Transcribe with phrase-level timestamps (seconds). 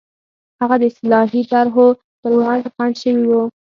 [0.59, 1.87] هغه د اصلاحي طرحو
[2.21, 3.41] پر وړاندې خنډ شوي وو.